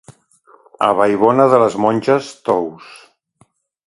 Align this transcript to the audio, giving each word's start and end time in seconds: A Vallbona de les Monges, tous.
A 0.85 0.87
Vallbona 0.99 1.45
de 1.51 1.59
les 1.63 1.77
Monges, 1.85 2.31
tous. 2.49 2.89